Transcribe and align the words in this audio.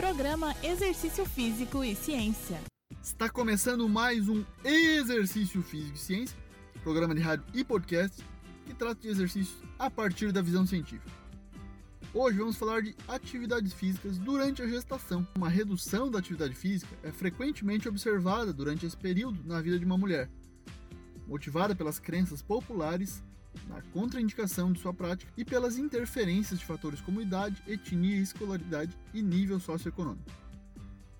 Programa 0.00 0.56
Exercício 0.62 1.26
Físico 1.26 1.84
e 1.84 1.94
Ciência. 1.94 2.58
Está 3.02 3.28
começando 3.28 3.86
mais 3.86 4.30
um 4.30 4.42
Exercício 4.64 5.60
Físico 5.60 5.94
e 5.94 6.00
Ciência, 6.00 6.38
programa 6.82 7.14
de 7.14 7.20
rádio 7.20 7.44
e 7.52 7.62
podcast 7.62 8.24
que 8.64 8.72
trata 8.72 9.02
de 9.02 9.08
exercícios 9.08 9.62
a 9.78 9.90
partir 9.90 10.32
da 10.32 10.40
visão 10.40 10.66
científica. 10.66 11.12
Hoje 12.14 12.38
vamos 12.38 12.56
falar 12.56 12.80
de 12.80 12.96
atividades 13.06 13.74
físicas 13.74 14.16
durante 14.16 14.62
a 14.62 14.66
gestação. 14.66 15.28
Uma 15.36 15.50
redução 15.50 16.10
da 16.10 16.18
atividade 16.18 16.54
física 16.54 16.96
é 17.02 17.12
frequentemente 17.12 17.86
observada 17.86 18.54
durante 18.54 18.86
esse 18.86 18.96
período 18.96 19.38
na 19.44 19.60
vida 19.60 19.78
de 19.78 19.84
uma 19.84 19.98
mulher, 19.98 20.30
motivada 21.26 21.76
pelas 21.76 21.98
crenças 21.98 22.40
populares 22.40 23.22
na 23.68 23.82
contraindicação 23.92 24.72
de 24.72 24.80
sua 24.80 24.92
prática 24.94 25.32
e 25.36 25.44
pelas 25.44 25.78
interferências 25.78 26.58
de 26.58 26.64
fatores 26.64 27.00
como 27.00 27.20
idade, 27.20 27.62
etnia, 27.66 28.16
escolaridade 28.16 28.96
e 29.12 29.22
nível 29.22 29.58
socioeconômico. 29.58 30.30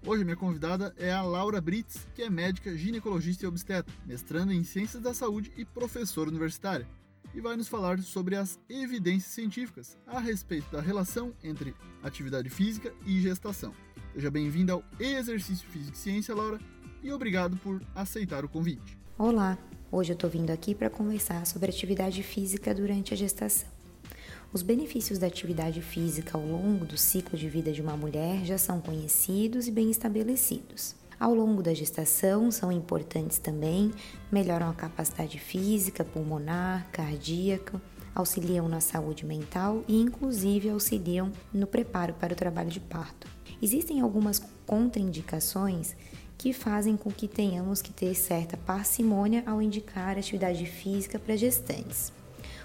Hoje 0.06 0.24
minha 0.24 0.36
convidada 0.36 0.94
é 0.96 1.12
a 1.12 1.22
Laura 1.22 1.60
Brits, 1.60 2.08
que 2.14 2.22
é 2.22 2.30
médica, 2.30 2.74
ginecologista 2.76 3.44
e 3.44 3.48
obstetra, 3.48 3.94
mestrando 4.06 4.52
em 4.52 4.64
Ciências 4.64 5.02
da 5.02 5.12
Saúde 5.12 5.52
e 5.56 5.64
professora 5.64 6.30
universitária, 6.30 6.88
e 7.34 7.40
vai 7.40 7.54
nos 7.54 7.68
falar 7.68 7.98
sobre 8.00 8.34
as 8.34 8.58
evidências 8.68 9.32
científicas 9.32 9.98
a 10.06 10.18
respeito 10.18 10.70
da 10.72 10.80
relação 10.80 11.34
entre 11.44 11.74
atividade 12.02 12.48
física 12.48 12.92
e 13.06 13.20
gestação. 13.20 13.74
Seja 14.14 14.30
bem-vinda 14.30 14.72
ao 14.72 14.84
Exercício 14.98 15.68
Físico 15.68 15.96
e 15.96 16.00
Ciência, 16.00 16.34
Laura, 16.34 16.58
e 17.02 17.12
obrigado 17.12 17.56
por 17.58 17.82
aceitar 17.94 18.44
o 18.44 18.48
convite. 18.48 18.98
Olá, 19.18 19.58
Hoje 19.92 20.12
eu 20.12 20.14
estou 20.14 20.30
vindo 20.30 20.50
aqui 20.50 20.72
para 20.72 20.88
conversar 20.88 21.44
sobre 21.44 21.68
atividade 21.68 22.22
física 22.22 22.72
durante 22.72 23.12
a 23.12 23.16
gestação. 23.16 23.68
Os 24.52 24.62
benefícios 24.62 25.18
da 25.18 25.26
atividade 25.26 25.82
física 25.82 26.38
ao 26.38 26.46
longo 26.46 26.84
do 26.84 26.96
ciclo 26.96 27.36
de 27.36 27.48
vida 27.48 27.72
de 27.72 27.82
uma 27.82 27.96
mulher 27.96 28.44
já 28.44 28.56
são 28.56 28.80
conhecidos 28.80 29.66
e 29.66 29.72
bem 29.72 29.90
estabelecidos. 29.90 30.94
Ao 31.18 31.34
longo 31.34 31.60
da 31.60 31.74
gestação, 31.74 32.52
são 32.52 32.70
importantes 32.70 33.38
também, 33.38 33.90
melhoram 34.30 34.70
a 34.70 34.74
capacidade 34.74 35.40
física, 35.40 36.04
pulmonar, 36.04 36.86
cardíaca, 36.92 37.82
auxiliam 38.14 38.68
na 38.68 38.80
saúde 38.80 39.26
mental 39.26 39.82
e, 39.88 40.00
inclusive, 40.00 40.70
auxiliam 40.70 41.32
no 41.52 41.66
preparo 41.66 42.14
para 42.14 42.32
o 42.32 42.36
trabalho 42.36 42.70
de 42.70 42.78
parto. 42.78 43.26
Existem 43.60 44.00
algumas 44.00 44.40
contraindicações 44.64 45.96
que 46.40 46.54
fazem 46.54 46.96
com 46.96 47.10
que 47.10 47.28
tenhamos 47.28 47.82
que 47.82 47.92
ter 47.92 48.14
certa 48.14 48.56
parcimônia 48.56 49.42
ao 49.44 49.60
indicar 49.60 50.16
atividade 50.16 50.64
física 50.64 51.18
para 51.18 51.36
gestantes. 51.36 52.10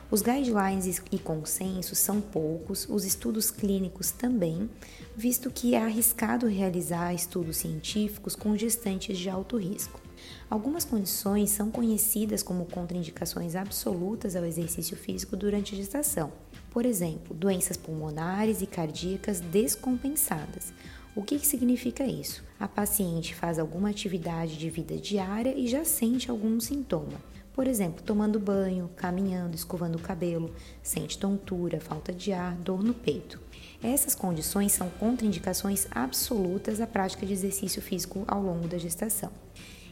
Os 0.10 0.22
guidelines 0.22 1.02
e 1.12 1.20
consensos 1.20 2.00
são 2.00 2.22
poucos, 2.22 2.88
os 2.90 3.04
estudos 3.04 3.52
clínicos 3.52 4.12
também, 4.12 4.70
visto 5.14 5.52
que 5.52 5.76
é 5.76 5.84
arriscado 5.84 6.48
realizar 6.48 7.14
estudos 7.14 7.58
científicos 7.58 8.34
com 8.34 8.56
gestantes 8.56 9.18
de 9.18 9.30
alto 9.30 9.58
risco. 9.58 10.00
Algumas 10.50 10.86
condições 10.86 11.50
são 11.50 11.70
conhecidas 11.70 12.42
como 12.42 12.68
contraindicações 12.68 13.58
absolutas 13.58 14.38
ao 14.38 14.46
exercício 14.46 14.96
físico 14.96 15.36
durante 15.36 15.76
a 15.76 15.78
gestação. 15.78 16.32
Por 16.72 16.86
exemplo, 16.86 17.36
doenças 17.36 17.76
pulmonares 17.76 18.62
e 18.62 18.68
cardíacas 18.68 19.42
descompensadas, 19.42 20.72
o 21.16 21.24
que, 21.24 21.40
que 21.40 21.48
significa 21.48 22.06
isso? 22.06 22.44
A 22.60 22.68
paciente 22.68 23.34
faz 23.34 23.58
alguma 23.58 23.90
atividade 23.90 24.58
de 24.58 24.70
vida 24.70 24.98
diária 24.98 25.58
e 25.58 25.66
já 25.66 25.86
sente 25.86 26.30
algum 26.30 26.60
sintoma. 26.60 27.24
Por 27.54 27.68
exemplo, 27.68 28.04
tomando 28.04 28.38
banho, 28.38 28.90
caminhando, 28.98 29.56
escovando 29.56 29.96
o 29.96 30.02
cabelo, 30.02 30.54
sente 30.84 31.18
tontura, 31.18 31.80
falta 31.80 32.12
de 32.12 32.34
ar, 32.34 32.54
dor 32.56 32.84
no 32.84 32.94
peito. 32.94 33.40
Essas 33.82 34.14
condições 34.14 34.74
são 34.74 34.90
contraindicações 34.90 35.88
absolutas 35.90 36.82
à 36.82 36.88
prática 36.88 37.26
de 37.26 37.32
exercício 37.32 37.82
físico 37.82 38.26
ao 38.28 38.44
longo 38.44 38.68
da 38.68 38.78
gestação. 38.78 39.32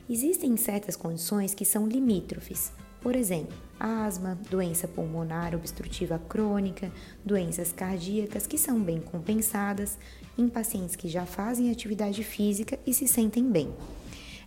Existem 0.09 0.57
certas 0.57 0.97
condições 0.97 1.53
que 1.53 1.63
são 1.63 1.87
limítrofes, 1.87 2.73
por 3.03 3.17
exemplo, 3.17 3.53
asma, 3.77 4.39
doença 4.49 4.87
pulmonar 4.87 5.53
obstrutiva 5.53 6.17
crônica, 6.17 6.89
doenças 7.23 7.73
cardíacas 7.73 8.47
que 8.47 8.57
são 8.57 8.79
bem 8.79 9.01
compensadas 9.01 9.99
em 10.37 10.47
pacientes 10.47 10.95
que 10.95 11.09
já 11.09 11.25
fazem 11.25 11.69
atividade 11.69 12.23
física 12.23 12.79
e 12.87 12.93
se 12.93 13.05
sentem 13.05 13.43
bem. 13.51 13.73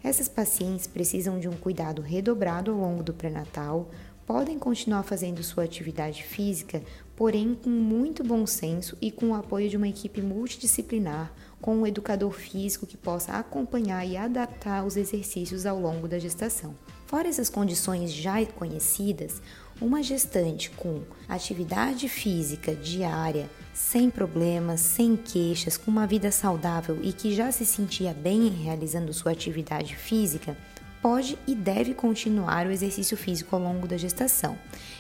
Essas 0.03 0.27
pacientes 0.27 0.87
precisam 0.87 1.39
de 1.39 1.49
um 1.49 1.53
cuidado 1.53 2.01
redobrado 2.01 2.71
ao 2.71 2.79
longo 2.79 3.03
do 3.03 3.13
pré-natal, 3.13 3.91
podem 4.27 4.59
continuar 4.59 5.03
fazendo 5.03 5.43
sua 5.43 5.65
atividade 5.65 6.23
física, 6.23 6.83
porém 7.15 7.55
com 7.55 7.69
muito 7.69 8.25
bom 8.25 8.47
senso 8.47 8.97
e 9.03 9.11
com 9.11 9.31
o 9.31 9.35
apoio 9.35 9.69
de 9.69 9.77
uma 9.77 9.89
equipe 9.89 10.23
multidisciplinar, 10.23 11.31
com 11.67 11.79
um 11.79 11.87
educador 11.87 12.31
físico 12.31 12.87
que 12.87 12.97
possa 12.97 13.33
acompanhar 13.33 14.07
e 14.07 14.17
adaptar 14.17 14.87
os 14.87 14.97
exercícios 14.97 15.67
ao 15.67 15.81
longo 15.81 16.07
da 16.07 16.17
gestação. 16.17 16.77
Fora 17.07 17.27
essas 17.27 17.51
condições 17.51 18.13
já 18.13 18.37
conhecidas, 18.47 19.43
uma 19.81 20.01
gestante 20.01 20.71
com 20.71 21.03
atividade 21.29 22.09
física 22.09 22.73
diária, 22.73 23.51
sem 23.75 24.09
problemas, 24.09 24.81
sem 24.81 25.17
queixas, 25.17 25.77
com 25.77 25.91
uma 25.91 26.07
vida 26.07 26.31
saudável 26.31 27.01
e 27.03 27.13
que 27.13 27.35
já 27.35 27.51
se 27.51 27.67
sentia 27.67 28.15
bem 28.15 28.47
realizando 28.47 29.13
sua 29.13 29.33
atividade 29.33 29.97
física, 29.97 30.57
pode 31.03 31.39
e 31.47 31.55
deve 31.55 31.95
continuar 31.95 32.67
o 32.67 32.71
exercício 32.71 33.17
físico 33.17 33.55
ao 33.55 33.63
longo 33.63 33.87
da 33.87 33.97
gestação. 33.97 34.59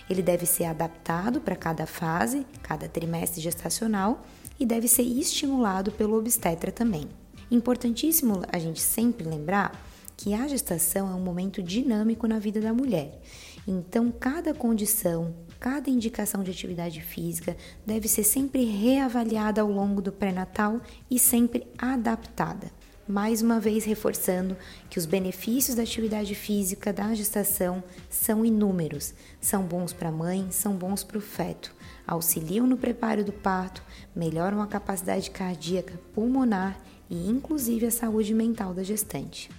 Ele 0.08 0.22
deve 0.22 0.46
ser 0.46 0.64
adaptado 0.64 1.40
para 1.40 1.56
cada 1.56 1.86
fase, 1.86 2.46
cada 2.62 2.88
trimestre 2.88 3.40
gestacional 3.40 4.24
e 4.58 4.64
deve 4.64 4.88
ser 4.88 5.02
estimulado 5.02 5.92
pelo 5.92 6.16
obstetra 6.16 6.70
também. 6.70 7.08
Importantíssimo 7.50 8.42
a 8.52 8.58
gente 8.58 8.80
sempre 8.80 9.28
lembrar 9.28 9.80
que 10.16 10.32
a 10.32 10.48
gestação 10.48 11.10
é 11.10 11.14
um 11.14 11.20
momento 11.20 11.62
dinâmico 11.62 12.26
na 12.26 12.38
vida 12.38 12.60
da 12.60 12.72
mulher. 12.72 13.20
Então, 13.68 14.10
cada 14.10 14.54
condição, 14.54 15.34
cada 15.58 15.90
indicação 15.90 16.42
de 16.42 16.50
atividade 16.50 17.00
física 17.00 17.56
deve 17.84 18.08
ser 18.08 18.22
sempre 18.22 18.64
reavaliada 18.64 19.60
ao 19.60 19.70
longo 19.70 20.00
do 20.00 20.12
pré-natal 20.12 20.80
e 21.10 21.18
sempre 21.18 21.66
adaptada. 21.76 22.70
Mais 23.08 23.40
uma 23.40 23.60
vez 23.60 23.84
reforçando 23.84 24.56
que 24.90 24.98
os 24.98 25.06
benefícios 25.06 25.76
da 25.76 25.84
atividade 25.84 26.34
física 26.34 26.92
da 26.92 27.14
gestação 27.14 27.82
são 28.10 28.44
inúmeros. 28.44 29.14
São 29.40 29.62
bons 29.62 29.92
para 29.92 30.08
a 30.08 30.12
mãe, 30.12 30.50
são 30.50 30.74
bons 30.74 31.04
para 31.04 31.18
o 31.18 31.20
feto. 31.20 31.72
Auxiliam 32.04 32.66
no 32.66 32.76
preparo 32.76 33.24
do 33.24 33.32
parto, 33.32 33.80
melhoram 34.14 34.60
a 34.60 34.66
capacidade 34.66 35.30
cardíaca, 35.30 36.00
pulmonar 36.12 36.80
e 37.08 37.28
inclusive 37.28 37.86
a 37.86 37.92
saúde 37.92 38.34
mental 38.34 38.74
da 38.74 38.82
gestante. 38.82 39.50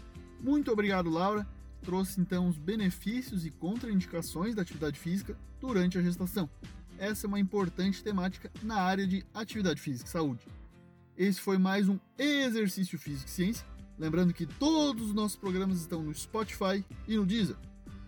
Muito 0.41 0.69
obrigado, 0.69 1.09
Laura. 1.09 1.47
Trouxe 1.83 2.19
então 2.19 2.49
os 2.49 2.57
benefícios 2.57 3.45
e 3.45 3.49
contraindicações 3.49 4.55
da 4.55 4.61
atividade 4.61 4.99
física 4.99 5.37
durante 5.61 5.97
a 5.97 6.01
gestação. 6.01 6.49
Essa 6.99 7.27
é 7.27 7.29
uma 7.29 7.39
importante 7.39 8.03
temática 8.03 8.51
na 8.61 8.75
área 8.75 9.07
de 9.07 9.25
atividade 9.33 9.79
física 9.79 10.09
e 10.09 10.11
saúde. 10.11 10.56
Esse 11.17 11.41
foi 11.41 11.57
mais 11.57 11.89
um 11.89 11.97
Exercício 12.15 12.99
Físico 12.99 13.27
e 13.27 13.31
Ciência. 13.31 13.65
Lembrando 13.97 14.31
que 14.31 14.45
todos 14.45 15.07
os 15.07 15.15
nossos 15.15 15.35
programas 15.35 15.79
estão 15.79 16.03
no 16.03 16.13
Spotify 16.13 16.85
e 17.07 17.17
no 17.17 17.25
Deezer. 17.25 17.55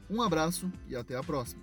Um 0.08 0.22
abraço 0.22 0.72
e 0.88 0.96
até 0.96 1.16
a 1.16 1.24
próxima. 1.24 1.60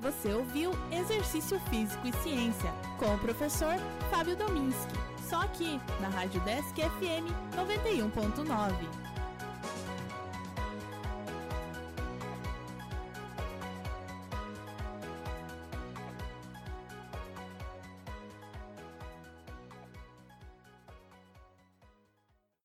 Você 0.00 0.32
ouviu 0.32 0.70
Exercício 0.92 1.58
Físico 1.70 2.06
e 2.06 2.12
Ciência 2.22 2.70
com 3.00 3.12
o 3.12 3.18
professor 3.18 3.74
Fábio 4.10 4.36
Dominski. 4.36 5.11
Só 5.32 5.40
aqui 5.40 5.80
na 5.98 6.10
Rádio 6.10 6.42
Desk 6.42 6.76
FM 6.76 7.24
91.9. 7.56 9.11